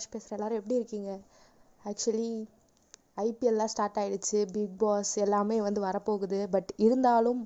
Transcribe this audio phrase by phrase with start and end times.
[0.00, 1.10] ஆகாஷ் பேசுகிறேன் எல்லாரும் எப்படி இருக்கீங்க?
[1.82, 2.28] ஆக்சுவலி
[3.24, 6.38] ஐபிஎல்லாம் ஸ்டார்ட் ஆகிடுச்சு பிக் பாஸ் எல்லாமே வந்து வரப்போகுது.
[6.54, 7.42] பட் இருந்தாலும்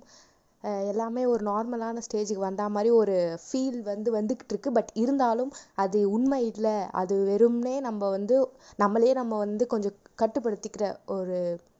[0.90, 4.70] எல்லாமே ஒரு நார்மலான ஸ்டேஜுக்கு வந்தா மாதிரி ஒரு ஃபீல் வந்து வந்துக்கிட்டு இருக்கு.
[4.72, 5.50] பட் இருந்தாலும்
[5.84, 6.76] அது உண்மை இல்லை.
[7.00, 8.36] அது வெறும்னே நம்ம வந்து
[8.76, 10.84] நம்மளே நம்ம வந்து கொஞ்சம் கட்டுப்படுத்திக்கிற
[11.16, 11.38] ஒரு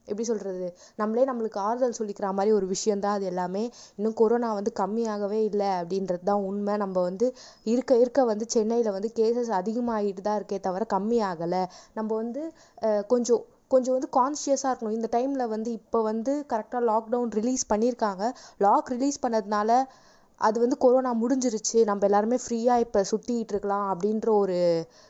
[0.08, 0.66] எப்படி சொல்கிறது
[1.00, 3.64] நம்மளே நம்மளுக்கு ஆறுதல் சொல்லிக்கிற மாதிரி ஒரு விஷயந்தான் அது எல்லாமே.
[3.98, 6.74] இன்னும் கொரோனா வந்து கம்மியாகவே இல்லை அப்படின்றது தான் உண்மை.
[6.84, 7.26] நம்ம வந்து
[7.72, 11.62] இருக்க இருக்க வந்து சென்னையில் வந்து கேசஸ் அதிகமாகிட்டு தான் இருக்கே தவிர கம்மியாகலை.
[11.98, 12.42] நம்ம வந்து
[13.12, 13.42] கொஞ்சம்
[13.72, 14.96] கொஞ்சம் வந்து கான்ஷியஸாக இருக்கணும்.
[14.98, 18.24] இந்த டைமில் வந்து இப்போ வந்து கரெக்டாக லாக்டவுன் ரிலீஸ் பண்ணியிருக்காங்க.
[18.66, 19.70] லாக் ரிலீஸ் பண்ணதுனால
[20.40, 21.78] அது வந்து கொரோனா முடிஞ்சிருச்சு.
[21.88, 24.58] நம்ம எல்லாருமே ஃப்ரீயாக இப்போ சுற்றிக்கிட்டு இருக்கலாம் அப்படின்ற ஒரு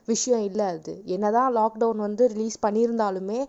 [0.08, 0.94] விஷயம் இல்லை அது.
[1.14, 3.40] என்னதான் லாக்டவுன் வந்து ரிலீஸ் பண்ணியிருந்தாலுமே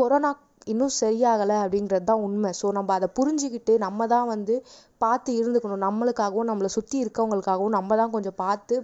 [0.00, 0.30] கொரோனா
[0.66, 2.50] இன்னும் சரியாகலை அப்படிங்கிறது தான் உண்மை.
[2.60, 4.54] ஸோ நம்ம அதை புரிஞ்சுக்கிட்டு நம்ம தான் வந்து
[4.98, 5.84] பார்த்து இருந்துக்கணும்.
[5.86, 8.76] நம்மளுக்காகவும் நம்மளை சுற்றி இருக்கவங்களுக்காகவும் நம்ம தான் கொஞ்சம் பார்த்து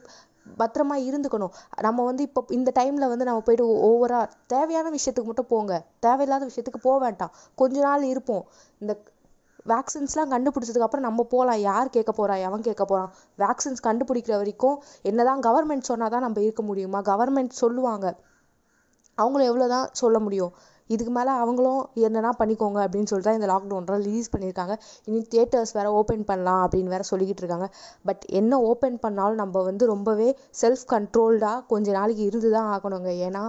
[0.61, 1.55] பத்திரமா இருந்துக்கணும்.
[1.83, 5.72] நம்ம வந்து இப்போ இந்த டைம்ல வந்து நம்ம போயிட்டு ஓவரா தேவையான விஷயத்துக்கு மட்டும் போங்க.
[6.00, 7.33] தேவையில்லாத விஷயத்துக்கு போக வேண்டாம்.
[7.55, 8.45] கொஞ்ச நாள் இருப்போம்.
[8.80, 8.92] இந்த
[9.67, 11.61] வேக்சின்ஸ்லாம் கண்டுபிடிச்சதுக்கு அப்புறம் நம்ம போகலாம்.
[11.61, 12.34] யார் கேட்க போறா?
[12.48, 13.11] எவன் கேட்க போறான்?
[13.39, 17.00] வேக்சின்ஸ் கண்டுபிடிக்கிற வரைக்கும் என்னதான் கவர்மெண்ட் சொன்னாதான் நம்ம இருக்க முடியுமா?
[17.11, 18.06] கவர்மெண்ட் சொல்லுவாங்க.
[19.19, 20.52] அவங்களும் எவ்வளவுதான் சொல்ல முடியும்?
[20.94, 24.75] இதுக்கு மேலே அவங்களும் என்னன்னா பண்ணிக்கோங்க அப்படின்னு சொல்லிட்டு தான் இந்த லாக்டவுன்லாம் ரிலீஸ் பண்ணியிருக்காங்க.
[25.08, 27.69] இனி தியேட்டர்ஸ் வேறு ஓப்பன் பண்ணலாம் அப்படின்னு வேறு சொல்லிக்கிட்டு இருக்காங்க.
[28.08, 30.28] பட் என்ன ஓப்பன் பண்ணாலும் நம்ம வந்து ரொம்பவே
[30.62, 33.11] செல்ஃப் கண்ட்ரோல்டாக கொஞ்ச நாளைக்கு இருந்து தான் ஆகணுங்க.
[33.28, 33.45] ஏன்னா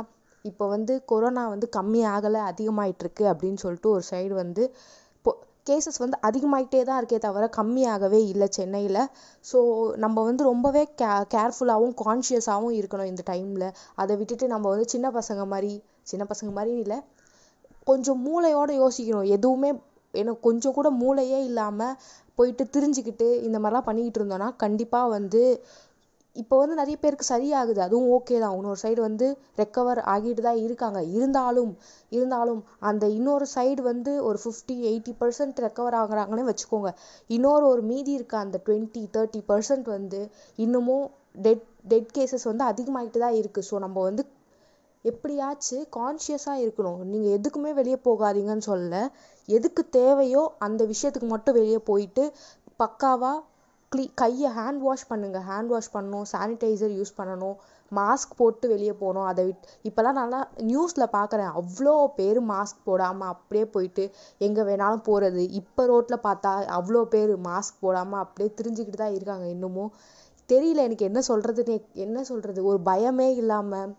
[0.45, 4.63] இப்போ வந்து கொரோனா வந்து கம்மியாகலை அதிகமாயிட்டிருக்கு அப்படின்னு சொல்லிட்டு ஒரு சைடு வந்து
[5.67, 8.99] கேசஸ் வந்து அதிகமாகிட்டே தான் இருக்கே தவிர கம்மியாகவே இல்லை சென்னையில்.
[9.45, 9.57] ஸோ
[10.03, 13.67] நம்ம வந்து ரொம்பவே கே கேர்ஃபுல்லாகவும் கான்ஷியஸாகவும் இருக்கணும் இந்த டைமில்
[14.01, 15.73] அதை விட்டுட்டு நம்ம வந்து சின்ன பசங்க மாதிரி
[16.11, 16.97] சின்ன பசங்க மாதிரி இல்லை
[17.91, 19.29] கொஞ்சம் மூளையோட யோசிக்கணும்.
[19.37, 19.69] எதுவுமே
[20.13, 21.97] எனக்கு கொஞ்சம் கூட மூளையே இல்லாமல்
[22.37, 25.43] போயிட்டு திரிஞ்சுக்கிட்டு இந்த மாதிரிலாம் பண்ணிக்கிட்டு இருந்தோம்னா கண்டிப்பாக வந்து
[26.35, 27.79] இப்போ வந்து நிறைய பேருக்கு சரியாகுது.
[27.85, 28.55] அதுவும் ஓகே தான்.
[28.57, 29.27] இன்னொரு சைடு வந்து
[29.61, 30.99] ரெக்கவர் ஆகிட்டு தான் இருக்காங்க.
[31.17, 31.71] இருந்தாலும்
[32.17, 36.91] இருந்தாலும் அந்த இன்னொரு சைடு வந்து ஒரு ஃபிஃப்டி எயிட்டி பர்சன்ட் ரெக்கவர் ஆகுறாங்கன்னே வச்சுக்கோங்க.
[37.37, 40.21] இன்னொரு ஒரு மீதி இருக்க அந்த டுவெண்ட்டி தேர்ட்டி பர்சன்ட் வந்து
[40.65, 41.07] இன்னமும்
[41.47, 44.23] டெட் டெட் கேசஸ் வந்து அதிகமாகிட்டு தான் இருக்குது ஸோ நம்ம வந்து
[45.05, 47.01] எப்படியாச்சும் கான்ஷியஸாக இருக்கணும்.
[47.11, 49.03] நீங்கள் எதுக்குமே வெளியே போகாதீங்கன்னு சொல்லலை.
[49.49, 52.23] எதுக்கு தேவையோ அந்த விஷயத்துக்கு மட்டும் வெளியே போயிட்டு
[52.83, 53.37] பக்காவாக
[53.91, 57.55] க்ளீ கையை ஹேண்ட் வாஷ் பண்ணுங்கள் ஹேண்ட் வாஷ் பண்ணணும் சானிடைசர் யூஸ் பண்ணணும்
[57.91, 59.27] மாஸ்க் போட்டு வெளியே போகணும்.
[59.29, 60.39] அதை விட் இப்போல்லாம் நல்லா
[60.71, 64.03] நியூஸில் பார்க்குறேன் அவ்வளோ பேர் மாஸ்க் போடாமல் அப்படியே போயிட்டு
[64.47, 69.91] எங்கே வேணாலும் போகிறது இப்போ ரோட்டில் பார்த்தா அவ்வளோ பேர் மாஸ்க் போடாமல் அப்படியே திரிஞ்சுக்கிட்டு தான் இருக்காங்க இன்னமும்.
[70.49, 73.89] தெரியல எனக்கு என்ன சொல்கிறதுன்னு என்ன சொல்கிறது ஒரு பயமே இல்லாமல்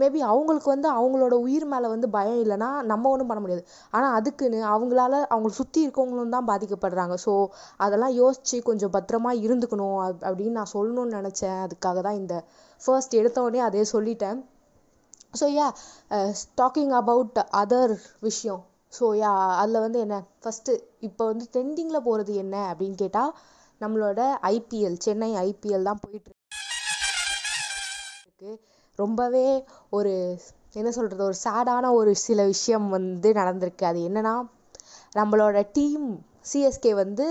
[0.00, 3.64] மேபி அவங்களுக்கு வந்து அவங்களோட உயிர் மேலே வந்து பயம் இல்லைன்னா நம்ம ஒன்றும் பண்ண முடியாது.
[3.90, 7.14] ஆனால் அதுக்குன்னு அவங்களால அவங்க சுற்றி இருக்கவங்களும் தான் பாதிக்கப்படுறாங்க.
[7.26, 7.32] ஸோ
[7.76, 11.58] அதெல்லாம் யோசித்து கொஞ்சம் பத்திரமா இருந்துக்கணும் அப்~ அப்படின்னு நான் சொல்லணும்னு நினச்சேன்.
[11.66, 12.36] அதுக்காக தான் இந்த
[12.80, 14.38] ஃபர்ஸ்ட் எடுத்தவொடனே அதே சொல்லிட்டேன்.
[15.40, 15.66] So yeah
[16.60, 18.62] talking about other விஷயம்.
[19.00, 19.32] ஸோ யா
[19.62, 20.16] அதில் வந்து என்ன?
[20.42, 23.32] ஃபஸ்ட்டு இப்போ வந்து ட்ரெண்டிங்கில் போகிறது என்ன அப்படின்னு கேட்டால்
[23.80, 26.30] நம்மளோட ஐபிஎல் சென்னை ஐபிஎல் தான் போயிட்டு
[28.28, 28.50] இருக்கு.
[28.98, 29.48] ரொம்பவே
[29.96, 30.12] ஒரு
[30.78, 33.84] என்ன சொல்கிறது ஒரு சேடான ஒரு சில விஷயம் வந்து நடந்திருக்கு.
[33.84, 34.34] அது என்னன்னா
[35.18, 36.08] நம்மளோட டீம்
[36.52, 37.26] சிஎஸ்கே வந்து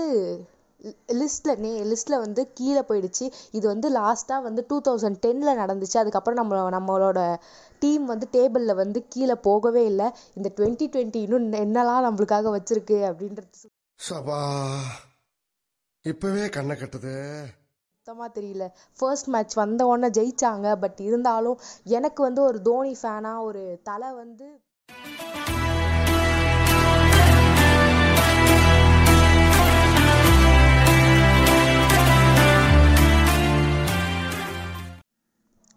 [1.20, 3.26] லிஸ்ட்ல நே லிஸ்ட்டில் வந்து கீழே போயிடுச்சு.
[3.50, 5.96] இது வந்து லாஸ்ட்டாக வந்து டூ தௌசண்ட் டெனில் நடந்துச்சு.
[5.98, 7.20] அதுக்கப்புறம் நம்ம நம்மளோட
[7.82, 10.08] டீம் வந்து டேபிளில் வந்து கீழே போகவே இல்லை.
[10.34, 13.66] இந்த டுவெண்ட்டி டுவெண்ட்டி இன்னும் என்னெல்லாம் நம்மளுக்காக வச்சுருக்கு அப்படின்றது
[14.00, 14.38] சபா
[16.04, 17.14] இப்போவே கண்ணை கட்டுது.
[18.08, 18.66] சுத்தமாக தெரியல.
[18.98, 20.68] ஃபர்ஸ்ட் மேட்ச் வந்த உடனே ஜெயிச்சாங்க.
[20.82, 21.58] பட் இருந்தாலும்
[21.96, 24.46] எனக்கு வந்து ஒரு தோனி ஃபேனாக ஒரு தலை வந்து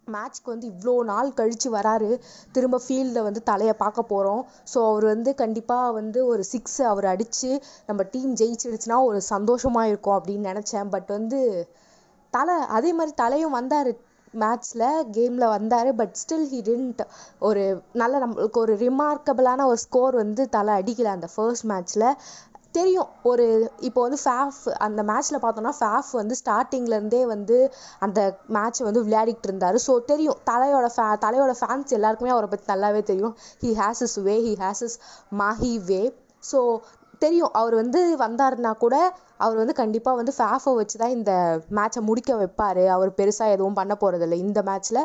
[0.08, 2.10] மேட்ச்க்கு வந்து இவ்வளோ நாள் கழிச்சு வராரு.
[2.56, 4.42] திரும்ப ஃபீல்டில் வந்து தலையை பார்க்க போகிறோம்
[4.72, 7.52] ஸோ அவர் வந்து கண்டிப்பாக வந்து ஒரு சிக்ஸ் அவர் அடித்து
[7.90, 10.92] நம்ம டீம் ஜெயிச்சிருச்சுன்னா ஒரு சந்தோஷமா இருக்கும் அப்படின்னு நினச்சேன்.
[10.96, 11.40] பட் வந்து
[12.34, 13.92] தலை அதே மாதிரி தலையும் வந்தார்
[14.34, 14.84] மேட்ச்ல
[15.16, 17.02] கேம்ல வந்தார் பட் ஸ்டில் ஹி டென்ட்
[17.48, 17.64] ஒரு
[17.94, 22.06] நல்ல நம்மளுக்கு ஒரு ரிமார்க்கபிளான ஒரு ஸ்கோர் வந்து தலை அடிக்கல அந்த ஃபர்ஸ்ட் மேட்ச்ல
[22.76, 23.46] தெரியும் ஒரு
[23.88, 27.58] இப்போ வந்து ஃபேஃப் அந்த மேட்ச்ல பார்த்தோம்னா ஃபேஃப் வந்து ஸ்டார்டிங்லேருந்தே வந்து
[28.00, 29.78] அந்த மேட்ச் வந்து விளையாடிட்டு இருந்தாரு.
[29.88, 33.36] ஸோ தெரியும் தலையோட ஃபே தலையோட ஃபேன்ஸ் எல்லாருக்குமே அவரை பற்றி நல்லாவே தெரியும்.
[33.64, 34.98] He has his way he has his
[35.42, 36.02] Mahi way
[36.44, 36.60] so
[37.22, 37.52] தெரியும்.
[37.60, 38.96] அவர் வந்து வந்தாருன்னா கூட
[39.46, 41.32] அவர் வந்து கண்டிப்பாக வந்து ஃபேஃபை வச்சு தான் இந்த
[41.78, 42.84] மேட்சை முடிக்க வைப்பார்.
[42.96, 45.00] அவர் பெருசாக எதுவும் பண்ண போகிறதில்ல இந்த மேட்ச்ல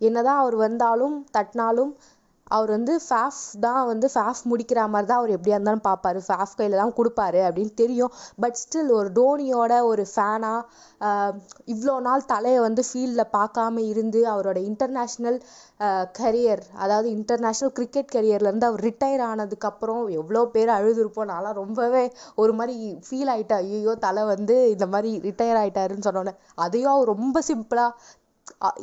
[0.00, 1.90] என்னதான் அவர் வந்தாலும் தட்டினாலும்
[2.56, 6.80] அவர் வந்து ஃபேஃப் தான் வந்து ஃபேஃப் முடிக்கிற மாதிரி தான் அவர் எப்படியா இருந்தாலும் பார்ப்பாரு ஃபேஃப் கையில்
[6.82, 8.12] தான் கொடுப்பாரு அப்படின்னு தெரியும்.
[8.42, 10.60] பட் ஸ்டில் ஒரு டோனியோட ஒரு ஃபேனாக
[11.74, 15.38] இவ்வளோ நாள் தலையை வந்து ஃபீல்டில் பார்க்காம இருந்து அவரோட இன்டர்நேஷ்னல்
[16.18, 21.30] கரியர் அதாவது இன்டர்நேஷ்னல் கிரிக்கெட் கரியர்லேருந்து அவர் ரிட்டையர் ஆனதுக்கப்புறம் எவ்வளோ பேர் அழுதுருப்போம்.
[21.32, 22.04] நான்லாம் ரொம்பவே
[22.42, 22.76] ஒரு மாதிரி
[23.06, 23.64] ஃபீல் ஆயிட்டேன்.
[23.78, 26.34] ஐயோ தலை வந்து இந்த மாதிரி ரிட்டையர் ஆயிட்டாருன்னு சொன்னோன்னே
[26.66, 27.92] அதையும் அவர் ரொம்ப சிம்பிளாக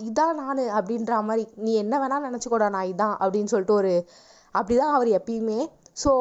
[0.07, 3.94] இதான் நான் அப்படின்ற மாதிரி நீ என்ன வேணால் நினச்சிக்கூடா நான் இதான் அப்படின்னு சொல்லிட்டு ஒரு
[4.56, 5.59] அப்படிதான் அவர் எப்பயுமே.
[6.03, 6.11] ஸோ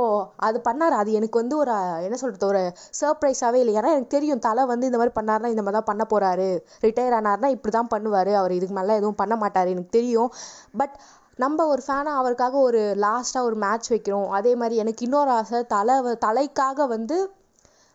[0.47, 0.95] அது பண்ணார்.
[1.01, 1.73] அது எனக்கு வந்து ஒரு
[2.07, 2.63] என்ன சொல்கிறது ஒரு
[3.01, 3.75] சர்ப்ரைஸாகவே இல்லை.
[3.79, 6.49] ஏன்னா எனக்கு தெரியும் தலை வந்து இந்த மாதிரி பண்ணாருன்னா இந்த மாதிரி தான் பண்ண போகிறாரு
[6.87, 8.33] ரிட்டையர் ஆனாருன்னா இப்படி தான் பண்ணுவார்.
[8.41, 10.31] அவர் இதுக்கு மேலே எதுவும் பண்ண மாட்டார் எனக்கு தெரியும்.
[10.81, 10.97] பட்
[11.39, 14.29] நம்ம ஒரு ஃபேனாக அவருக்காக ஒரு லாஸ்ட்டாக ஒரு மேட்ச் வைக்கிறோம்.
[14.39, 15.97] அதே மாதிரி எனக்கு இன்னொரு ஆசை தலை
[16.27, 17.19] தலைக்காக வந்து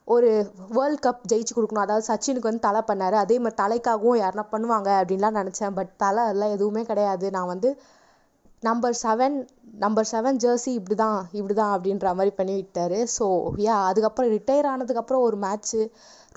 [0.08, 0.30] ஒரு
[0.78, 1.86] வேர்ல்ட் கப் ஜெயிச்சு கொடுக்கணும்.
[1.86, 3.18] அதாவது சச்சினுக்கு வந்து தலை பண்ணார்.
[3.24, 5.76] அதே மாதிரி தலைக்காகவும் யாருன்னா பண்ணுவாங்க அப்படின்லாம் நினச்சேன்.
[5.80, 7.28] பட் தலை எல்லாம் எதுவுமே கிடையாது.
[7.38, 7.72] நான் வந்து
[8.64, 9.38] number seven
[9.82, 13.00] number seven jersey இப்படி தான் இப்படி தான் அப்படின்ற மாதிரி பண்ணி விட்டாரு.
[13.16, 13.26] ஸோ
[13.66, 15.82] யா அதுக்கப்புறம் ரிட்டையர் ஆனதுக்கப்புறம் ஒரு மேட்ச்சு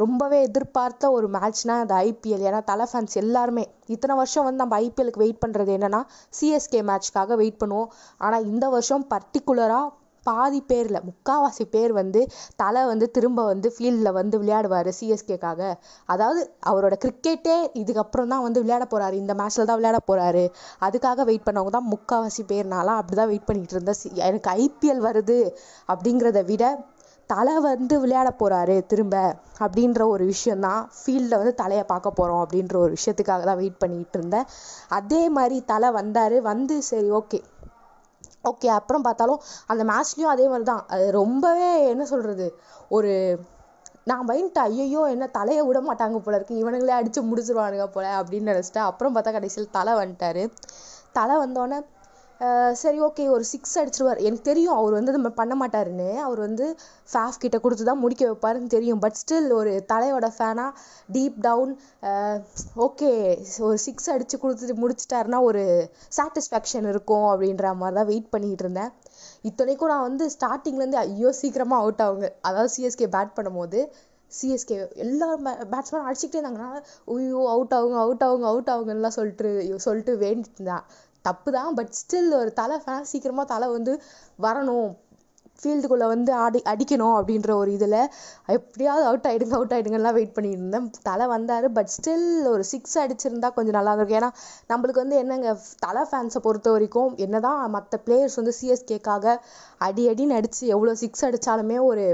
[0.02, 3.64] ரொம்பவே எதிர்பார்த்த ஒரு மேட்ச்னா அந்த ஐபிஎல் ஏன்னா தலை ஃபேன்ஸ் எல்லாருமே
[3.94, 6.00] இத்தனை வருஷம் வந்து நம்ம ஐபிஎலுக்கு வெயிட் பண்ணுறது என்னென்னா
[6.38, 7.90] சிஎஸ்கே மேட்ச்க்காக வெயிட் பண்ணுவோம்.
[8.24, 9.86] ஆனால் இந்த வருஷம் பர்டிகுலராக
[10.26, 12.20] பாதி பேரில் முக்காவாசி பேர் வந்து
[12.60, 14.64] தலை வந்து திரும்ப வந்து ஃபீல்டில் வந்து விளையாடுவார்
[14.96, 15.60] சிஎஸ்கேக்காக
[16.08, 16.40] அதாவது
[16.70, 20.44] அவரோட கிரிக்கெட்டே இதுக்கப்புறம் தான் வந்து விளையாட போகிறாரு இந்த மேட்ச்சில் தான் விளையாட போகிறாரு
[20.86, 22.14] அதுக்காக வெயிட் பண்ணவங்க தான் முக்காவாசி
[22.48, 25.38] பேர்னாலாம் அப்படி தான் வெயிட் பண்ணிகிட்டு இருந்தேன் சி- எனக்கு ஐபிஎல் வருது
[25.88, 26.64] அப்படிங்கிறத விட
[27.30, 29.14] தலை வந்து விளையாட போகிறாரு திரும்ப
[29.60, 34.46] அப்படின்ற ஒரு விஷயந்தான் ஃபீல்டில் வந்து தலையை பார்க்க போகிறோம் அப்படின்ற ஒரு விஷயத்துக்காக தான் வெயிட் பண்ணிகிட்டு இருந்தேன்.
[34.96, 37.38] அதே மாதிரி தலை வந்தார் வந்து சரி ஓகே
[38.46, 42.46] ஓகே அப்புறம் பார்த்தாலும் அந்த மேட்ச்லயும் அதே மாதிரி தான் அது ரொம்பவே என்ன சொல்றது?
[42.88, 43.12] ஒரு
[44.04, 44.68] நான் பயந்துட்டேன்.
[44.82, 46.60] ஐயோ என்ன தலையை விட மாட்டாங்க போல இருக்கு.
[46.62, 48.88] இவனுங்களே அடிச்சு முடிச்சிருவானுங்க போல அப்படின்னு நினைச்சிட்டேன்.
[48.90, 50.42] அப்புறம் பார்த்தா கடைசியில் தலை வந்துட்டாரு.
[51.12, 51.78] தலை வந்தோடனே
[52.80, 54.18] சரி ஓகே ஒரு சிக்ஸ் அடிச்சிருவார்.
[54.26, 56.08] எனக்கு தெரியும் அவர் வந்து நம்ம பண்ண மாட்டாருன்னு.
[56.24, 56.66] அவர் வந்து
[57.12, 59.00] ஃபேஃப் கிட்ட கொடுத்து தான் முடிக்க வைப்பாருன்னு தெரியும்.
[59.04, 60.72] பட் ஸ்டில் ஒரு தலையோட ஃபேனாக
[61.14, 61.72] டீப் டவுன்
[62.86, 63.10] ஓகே
[63.68, 65.62] ஒரு சிக்ஸ் அடித்து கொடுத்துட்டு முடிச்சிட்டாருன்னா ஒரு
[66.18, 68.92] சாட்டிஸ்ஃபேக்ஷன் இருக்கும் அப்படின்ற மாதிரி தான் வெயிட் பண்ணிகிட்டு இருந்தேன்.
[69.50, 73.80] இத்தனைக்கும் நான் வந்து ஸ்டார்டிங்லேருந்து ஐயோ சீக்கிரமாக அவுட் ஆகுங்க அதாவது சிஎஸ்கே பேட் பண்ணும்போது
[74.36, 75.26] சிஎஸ்கே எல்லா
[75.72, 76.70] பேட்ஸ்மேன் அடிச்சுக்கிட்டே இருந்தாங்கன்னா
[77.16, 79.50] ஐயோ அவுட் ஆகுங்க அவுட் ஆகுங்க அவுட் ஆகுங்கலாம் சொல்லிட்டு
[79.84, 80.86] சொல்லிட்டு வேண்டிட்டு இருந்தான்.
[81.28, 83.92] தப்பு தான் பட் ஸ்டில் ஒரு தலை ஃபேன் சீக்கிரமாக தலை வந்து
[84.46, 84.92] வரணும்.
[85.60, 87.94] ஃபீல்டுக்குள்ளே வந்து ஆடி அடிக்கணும் அப்படின்ற ஒரு இதில்
[88.54, 90.88] எப்படியாவது அவுட் ஆகிடுங்க அவுட் ஆகிடுங்கலாம் வெயிட் பண்ணிட்டு இருந்தேன்.
[91.08, 94.18] தலை வந்தார் பட் ஸ்டில் ஒரு சிக்ஸ் அடிச்சிருந்தா கொஞ்சம் நல்லா இருக்கும்.
[94.20, 94.30] ஏன்னா
[94.72, 95.52] நம்மளுக்கு வந்து என்னங்க
[95.86, 99.36] தலை ஃபேன்ஸை பொறுத்த வரைக்கும் என்ன தான் மற்ற பிளேயர்ஸ் வந்து சிஎஸ்கேக்காக
[99.88, 102.04] அடி அடின்னு அடிச்சு எவ்வளோ சிக்ஸ் அடித்தாலுமே ஒரு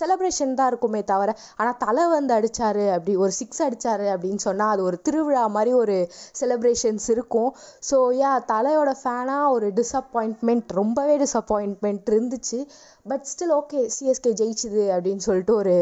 [0.00, 1.30] செலப்ரேஷன் தான் இருக்குமே தவிர
[1.60, 5.96] ஆனால் தலை வந்து அடிச்சாரு அப்படி ஒரு சிக்ஸ் அடிச்சாரு அப்படின்னு சொன்னால் அது ஒரு திருவிழா மாதிரி ஒரு
[6.40, 7.50] செலப்ரேஷன்ஸ் இருக்கும்.
[7.90, 12.60] ஸோ யா தலையோட ஃபேனாக ஒரு டிசப்பாயின்ட்மெண்ட் ரொம்பவே டிசப்பாயின்ட்மெண்ட் இருந்துச்சு.
[13.06, 15.76] பட் ஸ்டில் ஓகே சிஎஸ்கே ஜெயிச்சுது அப்படின்னு சொல்லிட்டு ஒரு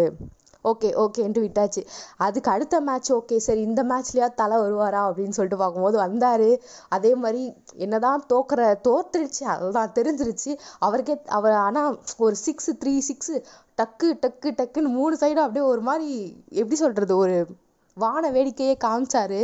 [0.71, 1.83] ஓகே ஓகேன்ட்டு விட்டாச்சு.
[2.27, 6.49] அதுக்கு அடுத்த மேட்ச் ஓகே சரி இந்த மேட்ச்லேயா தலை வருவாரா அப்படின்னு சொல்லிட்டு பார்க்கும்போது வந்தார்.
[6.97, 7.43] அதே மாதிரி
[7.87, 10.53] என்னதான் தோக்கிற தோத்துருச்சு அதுதான் தெரிஞ்சிருச்சு.
[10.87, 11.93] அவருக்கே அவர் ஆனால்
[12.27, 13.37] ஒரு சிக்ஸ் த்ரீ சிக்ஸ்
[13.81, 16.11] டக்கு டக்கு டக்குன்னு மூணு சைடும் அப்படியே ஒரு மாதிரி
[16.61, 17.37] எப்படி சொல்கிறது ஒரு
[17.97, 19.39] வான வேடிக்கையே காமிச்சாரு.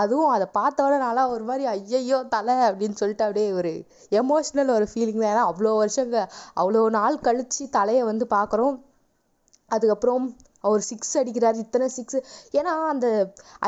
[0.00, 3.72] அதுவும் அதை பார்த்தோட நல்லா ஒரு மாதிரி ஐயையோ தலை அப்படின்னு சொல்லிட்டு அப்படியே ஒரு
[4.20, 5.32] எமோஷ்னல் ஒரு ஃபீலிங் தான்.
[5.32, 6.16] ஏன்னா அவ்வளோ வருஷங்க
[6.60, 8.76] அவ்வளோ நாள் கழித்து தலையை வந்து பார்க்குறோம்.
[9.70, 10.24] அதுக்கப்புறம்
[10.68, 12.18] அவர் சிக்ஸ் அடிக்கிறார் இத்தனை சிக்ஸ்
[12.58, 13.06] ஏன்னா அந்த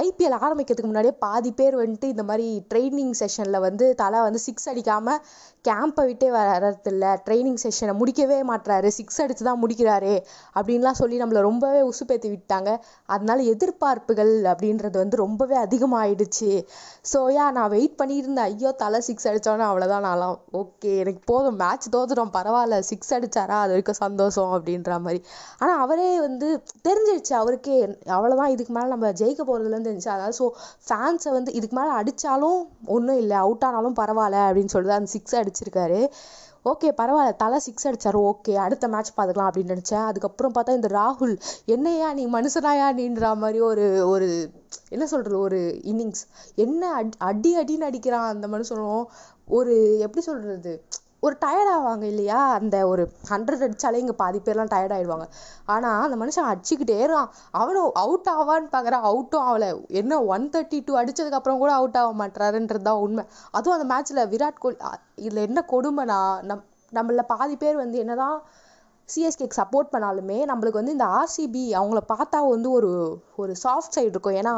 [0.04, 5.22] ஐபிஎல் ஆரம்பிக்கிறதுக்கு முன்னாடியே பாதி பேர் வந்துட்டு இந்த மாதிரி ட்ரைனிங் செஷனில் வந்து தலை வந்து சிக்ஸ் அடிக்காமல்
[5.64, 7.06] கேம்பை விட்டே வர்றதில்ல.
[7.24, 10.14] ட்ரைனிங் செஷனை முடிக்கவே மாட்டுறாரு சிக்ஸ் அடித்து தான் முடிக்கிறாரே
[10.56, 12.70] அப்படின்லாம் சொல்லி நம்மளை ரொம்பவே உசுப்பேத்தி விட்டாங்க.
[13.14, 16.50] அதனால எதிர்பார்ப்புகள் அப்படின்றது வந்து ரொம்பவே அதிகமாகிடுச்சு
[17.10, 18.48] ஸோ யா நான் வெயிட் பண்ணியிருந்தேன்.
[18.52, 21.58] ஐயோ தலை சிக்ஸ் அடித்தோன்னே அவ்வளோதான் நான்லாம் ஓகே எனக்கு போதும்.
[21.62, 22.32] மேட்ச் தோத்துட்டோம்.
[22.38, 22.78] பரவாயில்ல.
[22.90, 25.20] சிக்ஸ் அடித்தாரா அது வரைக்கும் சந்தோஷம் அப்படின்ற மாதிரி.
[25.62, 26.48] ஆனால் அவரே வந்து
[26.90, 27.78] தெரிஞ்சிருச்சு அவருக்கே.
[28.16, 30.46] அவ்வளோதான் இதுக்கு மேலே நம்ம ஜெயிக்க போகிறதுலேருந்து தெரிஞ்சு அதாவது ஸோ
[30.86, 32.60] ஃபேன்ஸை வந்து இதுக்கு மேலே அடித்தாலும்
[32.96, 36.00] ஒன்றும் இல்லை அவுட் ஆனாலும் பரவாயில்ல அப்படின்னு சொல்லிட்டு அந்த சிக்ஸ் அடிச்சிருக்காரு.
[36.70, 40.06] ஓகே பரவாயில்ல தலை சிக்ஸ் அடித்தார் ஓகே அடுத்த மேட்ச் பார்த்துக்கலாம் அப்படின்னு நினைச்சேன்.
[40.08, 41.34] அதுக்கப்புறம் பார்த்தா இந்த ராகுல்
[41.74, 44.28] என்னையா நீ மனுஷனாயா நீன்ற மாதிரி ஒரு ஒரு
[44.94, 45.60] என்ன சொல்கிறது ஒரு
[45.92, 46.24] இன்னிங்ஸ்
[46.64, 49.04] என்ன அடி அடி அடின்னு அடிக்கிறான் அந்த மனுஷனும்.
[49.58, 49.74] ஒரு
[50.06, 50.72] எப்படி சொல்கிறது
[51.22, 52.38] ஒரு டயர்ட் ஆவாங்க இல்லையா?
[52.58, 55.26] அந்த ஒரு ஹண்ட்ரட் அடிச்சாலே இங்கே பாதி பேர்லாம் டயர்ட் ஆயிடுவாங்க.
[55.74, 57.30] ஆனால் அந்த மனுஷன் அடிச்சுக்கிட்டே இருக்கான்.
[57.60, 59.68] அவனும் அவுட் ஆவான்னு பார்க்குற அவுட்டும் ஆகலை
[60.00, 63.24] என்ன ஒன் தேர்ட்டி டூ அடித்ததுக்கப்புறம் கூட அவுட் ஆக மாட்டாருன்றது தான் உண்மை.
[63.56, 64.78] அதுவும் அந்த மேட்ச்சில் விராட் கோலி
[65.24, 66.18] இதில் என்ன கொடுமைனா
[66.50, 68.38] நம் நம்மள பாதி பேர் வந்து என்னதான்
[69.08, 72.90] சிஎஸ்கேக்கு சப்போர்ட் பண்ணாலுமே நம்மளுக்கு வந்து இந்த ஆர்சிபி அவங்கள பார்த்தா வந்து ஒரு
[73.42, 74.38] ஒரு சாஃப்ட் சைடு இருக்கும்.
[74.40, 74.54] ஏன்னா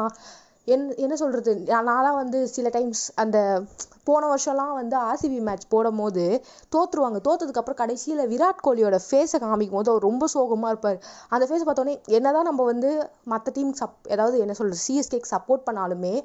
[0.67, 3.63] என் என்ன சொல்கிறது நான்லாம் வந்து சில டைம்ஸ் அந்த
[4.03, 6.43] போன வருஷம்லாம் வந்து ஆர்சிபி மேட்ச் போடும் போது
[6.75, 10.99] தோற்றுருவாங்க தோத்ததுக்கு கடைசியில் விராட் கோலியோட ஃபேஸை காமிக்கும் போது அவர் ரொம்ப சோகமாக இருப்பார்.
[11.29, 15.67] அந்த ஃபேஸ் பார்த்தோன்னே என்ன தான் நம்ம வந்து மற்ற டீம் சப் ஏதாவது என்ன சொல்கிறது சிஎஸ்கேக்கு சப்போர்ட்
[15.71, 16.23] பண்ணாலுமே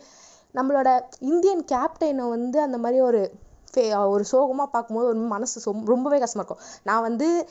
[0.55, 3.33] நம்மளோட இந்தியன் கேப்டனை வந்து அந்த மாதிரி ஒரு
[3.75, 6.81] ஃபே- ஒரு சோகமாக பார்க்கும்போது ஒரு மனசு சொம்- ரொம்பவே கஷ்டமாக இருக்கும்.
[6.83, 7.49] நான் வந்து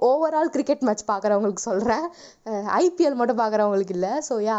[0.00, 2.06] ஓவரால் கிரிக்கெட் மேட்ச் பார்க்குறவங்களுக்கு சொல்கிறேன்
[2.78, 4.08] ஐபிஎல் மட்டும் பார்க்குறவங்களுக்கு இல்லை.
[4.28, 4.58] ஸோ யா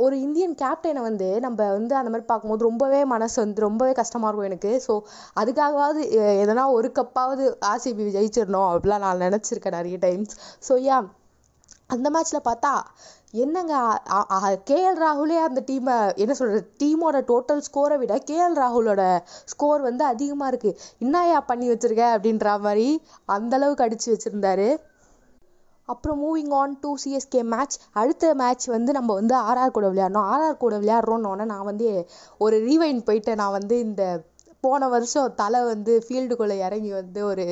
[0.00, 4.48] ஒரு இந்தியன் கேப்டனை வந்து நம்ம வந்து அந்த மாதிரி பார்க்கும்போது ரொம்பவே மனசு வந்து ரொம்பவே கஷ்டமாக இருக்கும்
[4.50, 4.72] எனக்கு.
[4.86, 4.94] ஸோ
[5.40, 6.00] அதுக்காகவாவது
[6.42, 10.34] எதனா ஒரு கப்பாவது ஆர்சிபி ஜெயிச்சிடணும் அப்படிலாம் நான் நினச்சிருக்கேன் நிறைய டைம்ஸ்
[10.68, 10.98] ஸோ யா
[11.94, 12.72] அந்த மேட்ச்சில் பார்த்தா
[13.42, 13.74] என்னங்க
[14.70, 19.02] கேஎல் ராகுலே அந்த டீமை என்ன சொல்கிறது டீமோட டோட்டல் ஸ்கோரை விட கேஎல் ராகுலோட
[19.52, 22.04] ஸ்கோர் வந்து அதிகமாக இருக்குது என்னையா பண்ணி வச்சிருக்க?
[22.16, 22.86] அப்படின்ற மாதிரி
[23.36, 24.68] அந்தளவுக்கு அடித்து வச்சுருந்தாரு.
[25.88, 30.28] அப்புறம் moving on to CSK match அடுத்த மேட்ச் வந்து நம்ம வந்து ஆர்ஆர் கூட விளையாடணும்.
[30.32, 31.88] ஆர்ஆர் கூட விளையாடுறோன்னொன்னே நான் வந்து
[32.40, 34.04] ஒரு ரீவைண்ட் போயிட்டு நான் வந்து இந்த
[34.64, 37.44] போன வருஷம் தலை வந்து ஃபீல்டுக்குள்ளே இறங்கி வந்து ஒரு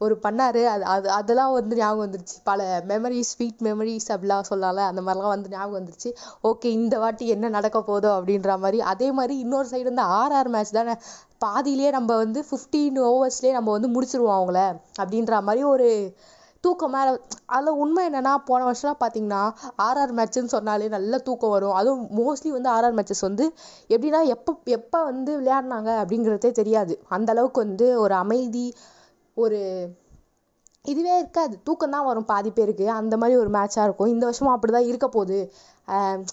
[0.00, 0.62] ஒரு பண்ணாரு.
[0.66, 2.36] அது அது அதெல்லாம் வந்து ஞாபகம் வந்துருச்சு.
[2.44, 6.10] பல மெமரிஸ் ஸ்வீட் மெமரிஸ் அப்படிலாம் சொல்லலாம்ல அந்த மாதிரிலாம் வந்து ஞாபகம் வந்துருச்சு.
[6.44, 8.80] ஓகே இந்த வாட்டி என்ன நடக்க போதோ அப்படின்ற மாதிரி.
[8.92, 10.96] அதே மாதிரி இன்னொரு சைடு வந்து ஆர்ஆர் மேட்ச் தானே.
[11.38, 14.60] பாதியிலே நம்ம வந்து ஃபிஃப்டீன் ஓவர்ஸ்லேயே நம்ம வந்து முடிச்சிருவோம் அவங்கள.
[15.02, 15.88] அப்படின்ற மாதிரி ஒரு
[16.64, 17.12] தூக்கம் மேலே
[17.54, 19.40] அதில் உண்மை என்னன்னா போன வருஷம்லாம் பார்த்தீங்கன்னா
[19.86, 21.74] ஆர்ஆர் மேட்ச்னு சொன்னாலே நல்ல தூக்கம் வரும்.
[21.80, 23.44] அதுவும் மோஸ்ட்லி வந்து ஆர்ஆர் மேட்சஸ் வந்து
[23.94, 26.94] எப்படின்னா எப்போ எப்போ வந்து விளையாடினாங்க அப்படிங்கிறதே தெரியாது.
[27.16, 28.66] அந்தளவுக்கு வந்து ஒரு அமைதி
[29.36, 29.58] ஒரு
[30.84, 31.54] இதுவே இருக்காது.
[31.66, 32.86] தூக்கம் தான் வரும் பாதி பேருக்கு.
[33.00, 34.12] அந்த மாதிரி ஒரு மேட்சாக இருக்கும்.
[34.14, 35.38] இந்த வருஷமும் அப்படிதான் இருக்க போகுது.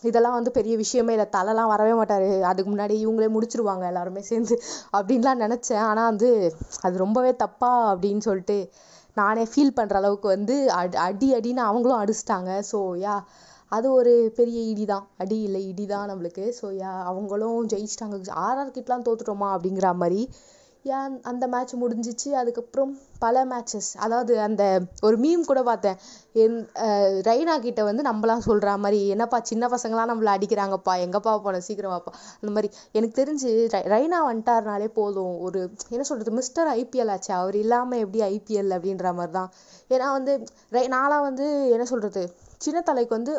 [0.09, 1.27] இதெல்லாம் வந்து பெரிய விஷயமே இல்லை.
[1.35, 2.25] தலைலாம் வரவே மாட்டார்.
[2.51, 4.55] அதுக்கு முன்னாடி இவங்களே முடிச்சிருவாங்க எல்லாருமே சேர்ந்து
[4.97, 5.83] அப்படின்லாம் நினச்சேன்.
[5.89, 6.29] ஆனால் வந்து
[6.87, 8.57] அது ரொம்பவே தப்பா அப்படின்னு சொல்லிட்டு
[9.19, 12.51] நானே ஃபீல் பண்ற அளவுக்கு வந்து அடி அடி அடின்னு அவங்களும் அடிச்சிட்டாங்க.
[12.71, 13.15] ஸோ யா
[13.71, 16.45] அது ஒரு பெரிய இடி தான் அடி இல்லை இடி தான் நம்மளுக்கு.
[16.59, 18.15] ஸோ யா அவங்களும் ஜெயிச்சிட்டாங்க.
[18.45, 20.21] ஆர்ஆர் கிட்டலாம் தோத்துட்டோமா அப்படிங்கிற மாதிரி
[20.85, 22.29] ஏன் அந்த மேட்ச் முடிஞ்சிச்சு?
[22.41, 22.91] அதுக்கப்புறம்
[23.23, 24.63] பல மேட்சஸ் அதாவது அந்த
[25.07, 25.97] ஒரு மீம் கூட பார்த்தேன்.
[26.43, 26.55] என்
[27.27, 30.93] ரெய்னா கிட்ட வந்து நம்மளாம் சொல்கிறா மாதிரி என்னப்பா சின்ன பசங்களாம் நம்மள அடிக்கிறாங்கப்பா.
[31.05, 31.61] எங்கப்பா போன?
[31.67, 32.69] சீக்கிரம் வாப்பா அந்த மாதிரி.
[32.97, 35.33] எனக்கு தெரிஞ்சு ரை ரெய்னா வந்துட்டாருனாலே போதும்.
[35.47, 35.61] ஒரு
[35.93, 37.31] என்ன சொல்கிறது மிஸ்டர் ஐபிஎல் ஆச்சு.
[37.41, 39.51] அவர் இல்லாமல் எப்படி ஐபிஎல் அப்படின்ற மாதிரி தான்.
[39.95, 40.35] ஏன்னா வந்து
[40.77, 42.23] ரை நான்லாம் வந்து என்ன சொல்கிறது
[42.65, 43.33] சின்ன தலைக்கு வந்து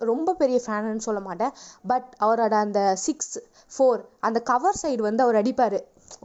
[0.00, 1.52] ரொம்ப பெரிய ஃபேனுன்னு சொல்ல மாட்டேன்.
[1.90, 3.36] பட் அவரோட அந்த சிக்ஸ்
[3.74, 5.78] ஃபோர் அந்த கவர் சைடு வந்து அவர் அடிப்பார்.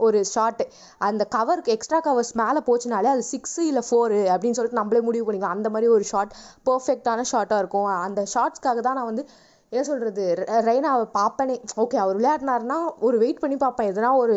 [0.06, 0.64] ஒரு ஷார்ட்டு
[1.08, 5.56] அந்த கவருக்கு எக்ஸ்ட்ரா கவர்ஸ் மேலே போச்சுனாலே அது சிக்ஸ் இல்லை ஃபோரு அப்படின்னு சொல்லிட்டு நம்மளே முடிவு பண்ணிக்கலாம்.
[5.58, 6.34] அந்த மாதிரி ஒரு ஷார்ட்
[6.68, 7.88] பர்ஃபெக்டான ஷார்ட்டாக இருக்கும்.
[8.06, 9.24] அந்த ஷார்ட்ஸ்க்காக தான் நான் வந்து
[9.72, 11.56] என்ன சொல்கிறது ரெய்னா ரெய்னாவை பார்ப்பேனே.
[11.82, 13.90] ஓகே அவர் விளையாடினாருன்னா ஒரு வெயிட் பண்ணி பார்ப்பேன்.
[13.92, 14.36] எதனா ஒரு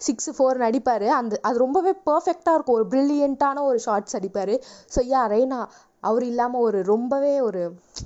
[0.00, 2.78] சிக்ஸ் ஃபோர்னு அடிப்பார் அந்த அது ரொம்பவே பர்ஃபெக்டாக இருக்கும்.
[2.78, 4.54] ஒரு பிரில்லியண்ட்டான ஒரு ஷார்ட்ஸ் அடிப்பார்.
[4.94, 5.58] ஸோ யா ரெய்னா
[6.10, 7.60] அவர் இல்லாமல் ஒரு ரொம்பவே ஒரு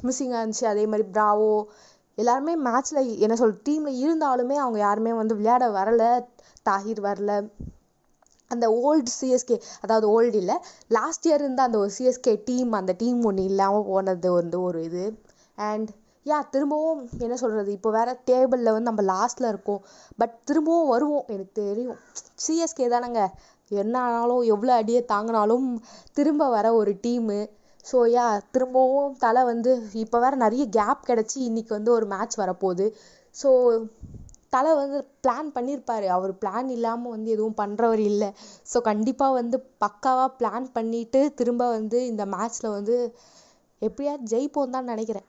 [0.07, 0.67] மிஸ்ஸிங்காக இருந்துச்சு.
[0.73, 1.53] அதே மாதிரி ப்ராவோ
[2.19, 6.11] எல்லாருமே மேட்ச்சில் என்ன சொல் டீமில் இருந்தாலுமே அவங்க யாருமே வந்து விளையாட வரலை.
[6.67, 7.31] தாஹிர் வரல.
[8.51, 10.57] அந்த ஓல்டு சிஎஸ்கே அதாவது ஓல்டு இல்லை
[10.91, 15.05] லாஸ்ட் இயர் இருந்த அந்த ஒரு சிஎஸ்கே டீம் அந்த டீம் ஒன்று இல்லாமல் போனது வந்து ஒரு இது.
[15.59, 15.91] அண்ட்
[16.27, 19.83] யா திரும்பவும் என்ன சொல்கிறது இப்போ வேற டேபிளில் வந்து நம்ம லாஸ்ட்டில் இருக்கோம்.
[20.19, 22.01] பட் திரும்பவும் வருவோம் எனக்கு தெரியும்.
[22.45, 23.23] சிஎஸ்கே தானேங்க.
[23.71, 25.67] என்ன ஆனாலும் எவ்வளோ அடியை தாங்கினாலும்
[26.17, 27.39] திரும்ப வர ஒரு டீமு
[27.85, 29.71] ஸோ யா திரும்பவும் தலை வந்து
[30.03, 32.87] இப்போ வேறு நிறைய கேப் கிடச்சி இன்றைக்கி வந்து ஒரு மேட்ச் வரப்போகுது.
[33.37, 33.49] ஸோ
[34.57, 38.31] தலை வந்து பிளான் பண்ணியிருப்பார் அவர் பிளான் இல்லாமல் வந்து எதுவும் பண்ணுறவர் இல்லை.
[38.73, 42.97] ஸோ கண்டிப்பாக வந்து பக்காவாக பிளான் பண்ணிவிட்டு திரும்ப வந்து இந்த மேட்ச்சில் வந்து
[43.83, 45.27] எப்படியாவது ஜெயிப்போம் தான் நினைக்கிறேன்.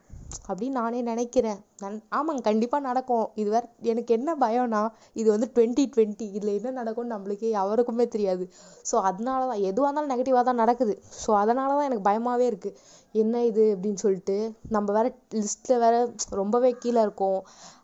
[0.48, 1.60] அப்படின்னு நானே நினைக்கிறேன்.
[1.84, 3.26] நன் ஆமாங்க கண்டிப்பாக நடக்கும்.
[3.42, 4.82] இது வேற எனக்கு என்ன பயம்னா
[5.22, 8.46] இது வந்து டுவெண்ட்டி டுவெண்ட்டி இதில் என்ன நடக்கும்னு நம்மளுக்கே யாருக்குமே தெரியாது.
[8.90, 10.96] ஸோ அதனால தான் எதுவாக இருந்தாலும் நெகட்டிவாக தான் நடக்குது.
[11.24, 12.78] ஸோ அதனால தான் எனக்கு பயமாகவே இருக்குது
[13.22, 14.38] என்ன இது அப்படின்னு சொல்லிட்டு
[14.76, 15.96] நம்ம வேறு லிஸ்ட்டில் வேற
[16.42, 17.40] ரொம்பவே கீழே இருக்கோம்.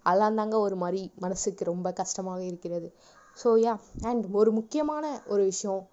[0.10, 2.88] அதெல்லாம் தாங்க ஒரு மாதிரி மனசுக்கு ரொம்ப கஷ்டமாக இருக்கிறது.
[3.38, 3.74] ஸோ யா
[4.10, 5.84] அண்ட் ஒரு முக்கியமான ஒரு விஷயம்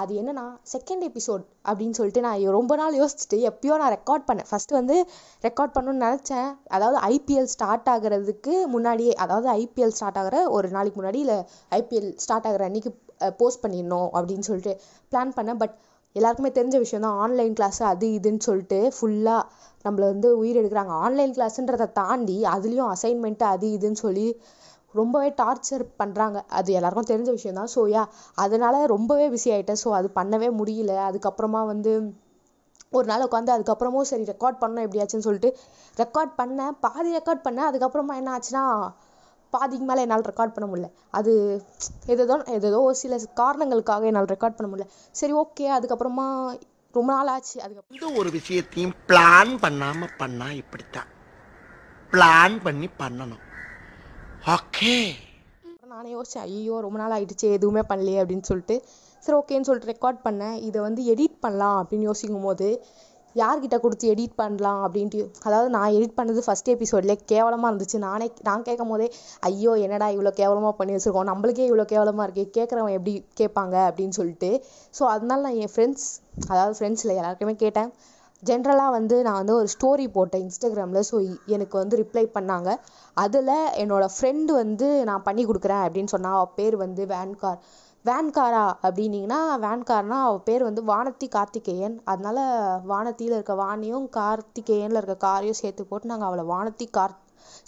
[0.00, 4.48] அது என்னன்னா செகண்ட் எபிசோட் அப்படின்னு சொல்லிட்டு நான் ரொம்ப நாள் யோசிச்சுட்டு எப்பயோ நான் ரெக்கார்ட் பண்ணேன்.
[4.50, 4.96] ஃபஸ்ட்டு வந்து
[5.46, 6.48] ரெக்கார்ட் பண்ணணும்னு நினச்சேன்.
[6.76, 11.38] அதாவது ஐபிஎல் ஸ்டார்ட் ஆகிறதுக்கு முன்னாடியே அதாவது ஐபிஎல் ஸ்டார்ட் ஆகிற ஒரு நாளைக்கு முன்னாடி இல்லை
[11.78, 12.92] ஐபிஎல் ஸ்டார்ட் ஆகிற அன்னைக்கு
[13.40, 14.74] போஸ்ட் பண்ணிடணும் அப்படின்னு சொல்லிட்டு
[15.12, 15.60] பிளான் பண்ணேன்.
[15.62, 15.74] பட்
[16.16, 19.42] எல்லாருக்குமே தெரிஞ்ச விஷயம் தான் ஆன்லைன் கிளாஸ் அது இதுன்னு சொல்லிட்டு ஃபுல்லாக
[19.84, 20.94] நம்மள வந்து உயிர் எடுக்கிறாங்க.
[21.04, 24.26] ஆன்லைன் கிளாஸ்ன்றதை தாண்டி அதுலேயும் அசைன்மெண்ட்டு அது இதுன்னு சொல்லி
[25.00, 27.70] ரொம்பவே டார்ச்சர் பண்ணுறாங்க அது எல்லாருக்கும் தெரிஞ்ச விஷயம் தான்.
[27.74, 28.02] ஸோ யா
[28.44, 30.94] அதனால ரொம்பவே பிஸி ஆகிட்டேன் ஸோ அது பண்ணவே முடியல.
[31.08, 31.92] அதுக்கப்புறமா வந்து
[32.98, 35.50] ஒரு நாள் உட்காந்து அதுக்கப்புறமும் சரி ரெக்கார்ட் பண்ணணும் எப்படியாச்சுன்னு சொல்லிட்டு
[36.02, 36.74] ரெக்கார்ட் பண்ணேன்.
[36.86, 37.68] பாதி ரெக்கார்ட் பண்ணேன்.
[37.70, 38.64] அதுக்கப்புறமா என்ன ஆச்சுன்னா
[39.54, 40.88] பாதிக்கு மேலே என்னால் ரெக்கார்ட் பண்ண முடியல.
[41.18, 41.32] அது
[42.14, 44.86] எதோ எதோ சில காரணங்களுக்காக என்னால் ரெக்கார்ட் பண்ண முடியல.
[45.20, 46.26] சரி ஓகே அதுக்கப்புறமா
[46.94, 47.56] ரொம்ப நாள் ஆச்சு.
[47.64, 51.10] அதுக்கப்புறம் இந்த ஒரு விஷயத்தையும் பிளான் பண்ணாமல் பண்ணால் இப்படித்தான்.
[52.12, 53.42] பிளான் பண்ணி பண்ணணும்.
[54.50, 54.92] ஓகே
[55.90, 58.76] நானே யோசிச்சேன் ஐயோ ரொம்ப நாள் ஆகிடுச்சு எதுவுமே பண்ணலையே அப்படின்னு சொல்லிட்டு.
[59.24, 60.56] சரி ஓகேன்னு சொல்லிட்டு ரெக்கார்ட் பண்ணேன்.
[60.68, 62.68] இதை வந்து எடிட் பண்ணலாம் அப்படின்னு யோசிக்கும் போது
[63.40, 67.98] யார்கிட்ட கொடுத்து எடிட் பண்ணலாம் அப்படின்ட்டு அதாவது நான் எடிட் பண்ணது ஃபர்ஸ்ட் எபிசோட்லேயே கேவலமாக இருந்துச்சு.
[68.06, 69.06] நானே நான் கேட்கும் போதே
[69.50, 71.30] ஐயோ என்னடா இவ்வளோ கேவலமாக பண்ணி வச்சுருக்கோம்?
[71.32, 74.50] நம்மளுக்கே இவ்வளோ கேவலமாக இருக்குது கேட்குறவன் எப்படி கேட்பாங்க அப்படின்னு சொல்லிட்டு.
[74.98, 76.08] ஸோ அதனால நான் என் ஃப்ரெண்ட்ஸ்
[76.52, 77.92] அதாவது ஃப்ரெண்ட்ஸில் எல்லாருக்குமே கேட்டேன்.
[78.42, 81.16] ஜென்ரலாக வந்து நான் வந்து ஒரு ஸ்டோரி போட்டேன் இன்ஸ்டாகிராமில் ஸோ
[81.56, 82.70] எனக்கு வந்து ரிப்ளை பண்ணாங்க.
[83.16, 87.60] அதில் என்னோடய ஃப்ரெண்டு வந்து நான் பண்ணி கொடுக்குறேன் அப்படின்னு சொன்னால் அவள் பேர் வந்து வேன்கார்
[88.04, 91.94] வேன்காரா அப்படின்னீங்கன்னா வேன்கார்னா அவள் பேர் வந்து வானத்தி கார்த்திகேயன்.
[92.12, 92.38] அதனால
[92.92, 97.14] வானத்தியில் இருக்க வாணியும் கார்த்திகேயனில் இருக்க காரையும் சேர்த்து போட்டு நாங்கள் அவளை வானத்தி கார்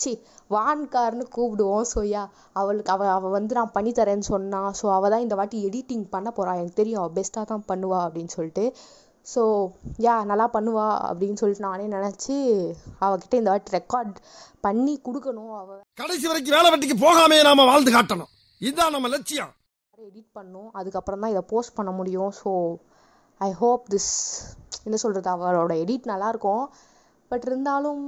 [0.03, 0.11] சி
[0.55, 1.87] வான்கார்னு கூப்பிடுவோம்.
[1.93, 2.23] ஸோ யா
[2.61, 6.61] அவளுக்கு அவள் அவள் வந்து நான் பண்ணித்தரேன்னு சொன்னான் ஸோ அவள் தான் இந்த வாட்டி எடிட்டிங் பண்ண போகிறாள்
[6.61, 8.65] எனக்கு தெரியும் அவள் பெஸ்ட்டாக தான் பண்ணுவா அப்படின்னு சொல்லிட்டு.
[9.33, 9.43] ஸோ
[10.07, 12.35] யா நல்லா பண்ணுவா அப்படின்னு சொல்லிட்டு நானே நினச்சி
[13.05, 14.17] அவகிட்ட இந்த வாட்டி ரெக்கார்ட்
[14.67, 15.53] பண்ணி கொடுக்கணும்.
[15.61, 18.31] அவ கடைசி வரைக்கும் வேலை வெட்டிக்கு போகாமே நாம வாழ்ந்து காட்டணும்.
[18.61, 19.53] இதுதான் நம்ம லட்சியம்.
[20.09, 20.69] எடிட் பண்ணும்.
[20.81, 22.33] அதுக்கப்புறம் தான் இதை போஸ்ட் பண்ண முடியும்.
[22.41, 22.51] ஸோ
[23.49, 24.13] ஐ ஹோப் திஸ்
[24.87, 26.65] என்ன சொல்கிறது அவளோட எடிட் நல்லாயிருக்கும்
[27.31, 28.05] பட் இருந்தாலும்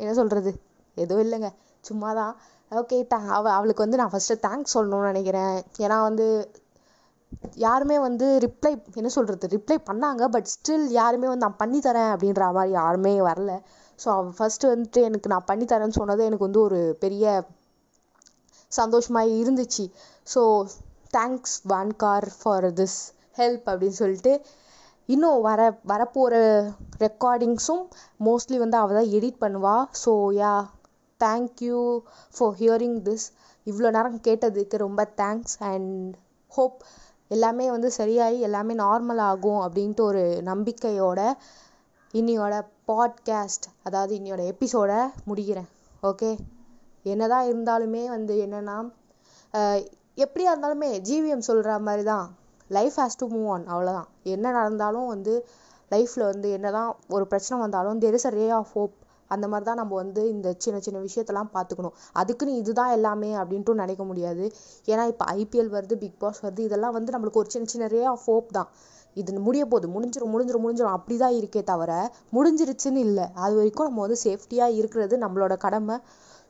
[0.00, 0.50] என்ன சொல்கிறது
[0.96, 1.50] எதுவும் இல்லைங்க.
[1.88, 2.34] சும்மா தான்
[2.80, 2.96] ஓகே
[3.36, 5.56] அவ அவளுக்கு வந்து நான் ஃபஸ்ட்டு தேங்க்ஸ் சொல்லணும்னு நினைக்கிறேன்.
[5.84, 6.26] ஏன்னா வந்து
[7.64, 12.44] யாருமே வந்து ரிப்ளை என்ன சொல்கிறது ரிப்ளை பண்ணாங்க பட் ஸ்டில் யாருமே வந்து நான் பண்ணி தரேன் அப்படின்ற
[12.56, 13.52] மாதிரி யாருமே வரல.
[13.98, 17.24] ஸோ அவள் ஃபஸ்ட்டு வந்துட்டு எனக்கு நான் பண்ணி தரேன்னு சொன்னது எனக்கு வந்து ஒரு பெரிய
[18.72, 19.84] சந்தோஷமாக இருந்துச்சு.
[20.26, 20.42] ஸோ
[21.16, 22.98] தேங்க்ஸ் வான்கார் ஃபார் திஸ்
[23.38, 24.32] ஹெல்ப் அப்படின்னு சொல்லிட்டு
[25.08, 25.60] இன்னும் வர
[25.90, 26.34] வரப்போகிற
[27.00, 27.84] ரெக்கார்டிங்ஸும்
[28.26, 30.52] மோஸ்ட்லி வந்து அவள் தான் எடிட் பண்ணுவாள் so yeah
[31.20, 31.80] thank you
[32.34, 33.26] for hearing this
[33.66, 36.12] இவ்வளோ நேரம் கேட்டதுக்கு ரொம்ப தேங்க்ஸ் அண்ட்
[36.52, 36.78] ஹோப்
[37.30, 41.32] எல்லாமே வந்து சரியாகி எல்லாமே நார்மல் ஆகும் அப்படின்ட்டு ஒரு நம்பிக்கையோட
[42.14, 45.68] இன்னையோட பாட்காஸ்ட் அதாவது இன்னியோட எபிசோட முடிக்கிறேன்.
[46.02, 46.38] ஓகே
[47.02, 48.76] என்னதான் இருந்தாலுமே வந்து என்னன்னா
[50.16, 52.36] எப்படியா இருந்தாலுமே ஜிவிஎம் சொல்கிற மாதிரி தான்
[52.68, 55.48] life has to move on அவ்வளோதான் என்ன நடந்தாலும் வந்து
[55.90, 58.96] லைஃப்பில் வந்து என்னதான் ஒரு பிரச்சனை வந்தாலும் there is a ray of hope
[59.34, 61.94] அந்த மாதிரி தான் நம்ம வந்து இந்த சின்ன சின்ன விஷயத்தெல்லாம் பார்த்துக்கணும்.
[62.20, 64.44] அதுக்குன்னு இதுதான் எல்லாமே அப்படின்ட்டு நினைக்க முடியாது.
[64.88, 68.26] ஏன்னா இப்போ ஐபிஎல் வருது பிக் பாஸ் வருது இதெல்லாம் வந்து நம்மளுக்கு ஒரு சின்ன சின்ன ரே ஆஃப்
[68.30, 68.70] ஹோப் தான்.
[69.16, 69.86] இது முடிய போகுது.
[69.94, 71.92] முடிஞ்சிடும் முடிஞ்சிடும் அப்படி தான் இருக்கே தவிர
[72.36, 73.26] முடிஞ்சிருச்சுன்னு இல்லை.
[73.44, 75.96] அது வரைக்கும் நம்ம வந்து சேஃப்டியாக இருக்கிறது நம்மளோட கடமை.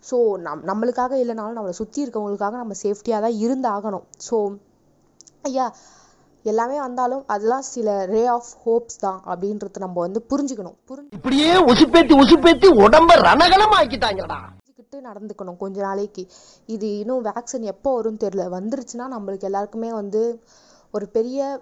[0.05, 0.17] ஸோ
[0.47, 4.07] நம் நம்மளுக்காக இல்லைனாலும் நம்மளை சுற்றி இருக்கவங்களுக்காக நம்ம சேஃப்டியாக தான் இருந்தாகணும்.
[4.29, 4.37] ஸோ
[5.49, 5.67] ஐயா
[6.43, 10.77] எல்லாமே வந்தாலும் அதெல்லாம் சில ரே ஆஃப் ஹோப்ஸ் தான் அப்படின்றத நம்ம வந்து புரிஞ்சுக்கணும்.
[10.89, 16.27] புரிஞ்சு இப்படியே உசுப்பேத்தி உசுப்பேத்தி உடம்ப ரணகலம் ஆக்கிட்டாங்கடா புரிஞ்சுக்கிட்டு நடந்துக்கணும் கொஞ்ச நாளைக்கு.
[16.67, 18.47] இது இன்னும் வேக்சின் எப்போ வரும்னு தெரியல.
[18.57, 20.43] வந்துருச்சுன்னா நம்மளுக்கு எல்லாருக்குமே வந்து
[20.91, 21.61] ஒரு பெரிய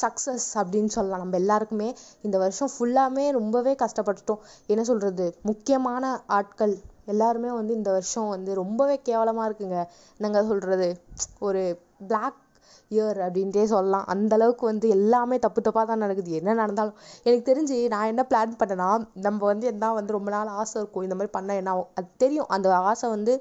[0.00, 1.18] சக்ஸஸ் அப்படின்னு சொல்லலாம்.
[1.18, 4.38] நம்ம எல்லாருக்குமே இந்த வருஷம் ஃபுல்லாமே ரொம்பவே கஷ்டப்பட்டுட்டோம்.
[4.66, 5.38] என்ன சொல்றது?
[5.42, 9.84] முக்கியமான ஆட்கள் எல்லாருமே வந்து இந்த வருஷம் வந்து ரொம்பவே கேவலமா இருக்குங்க.
[10.18, 11.00] என்னங்க சொல்றது?
[11.38, 12.40] ஒரு பிளாக்
[12.90, 14.06] இயர் அப்படின்ட்டே சொல்லலாம்.
[14.12, 16.30] அந்தளவுக்கு வந்து எல்லாமே தப்பு தப்பாக தான் நடக்குது.
[16.40, 18.88] என்ன நடந்தாலும் எனக்கு தெரிஞ்சு நான் என்ன பிளான் பண்ணேன்னா
[19.26, 21.04] நம்ம வந்து என்ன வந்து ரொம்ப நாள் ஆசை இருக்கும்.
[21.06, 21.88] இந்த மாதிரி பண்ண என்ன ஆகும்?
[21.98, 22.48] அது தெரியும்.
[22.56, 23.34] அந்த ஆசை வந்து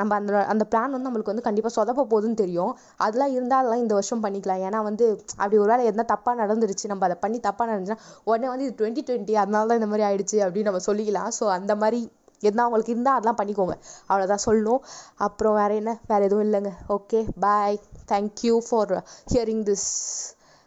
[0.00, 2.72] நம்ம அந்த அந்த பிளான் வந்து நம்மளுக்கு வந்து கண்டிப்பாக சொதப்ப போகுதுன்னு தெரியும்.
[3.04, 4.62] அதெல்லாம் இருந்தால் அதெல்லாம் இந்த வருஷம் பண்ணிக்கலாம்.
[4.68, 5.04] ஏன்னா வந்து
[5.40, 6.90] அப்படி ஒரு வேளை எதனா தப்பாக நடந்துருச்சு.
[6.92, 10.38] நம்ம அதை பண்ணி தப்பாக நடந்துச்சுன்னா உடனே வந்து இது டுவெண்ட்டி டுவெண்ட்டி அதனால தான் இந்த மாதிரி ஆயிடுச்சு
[10.46, 11.30] அப்படின்னு நம்ம சொல்லிக்கலாம்.
[11.38, 12.00] ஸோ அந்த மாதிரி
[12.42, 13.74] எதுனா உங்களுக்கு இருந்தால் அதெல்லாம் பண்ணிக்கோங்க.
[14.10, 14.82] அவ்வளோதான் சொல்லணும்.
[15.26, 15.92] அப்புறம் வேறு என்ன?
[16.10, 16.72] வேறு எதுவும் இல்லைங்க.
[16.96, 18.94] Okay bye thank you for
[19.32, 19.88] hearing this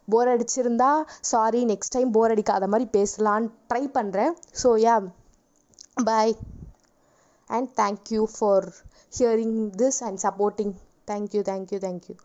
[0.08, 4.96] bore அடிச்சிருந்தா sorry next time bore அடிக்காத மாதிரி பேசலான்னு ட்ரை பண்ணுறேன் so yeah
[6.04, 6.34] bye
[7.50, 8.68] and thank you for
[9.20, 10.74] hearing this and supporting
[11.08, 12.16] thank you thank you thank you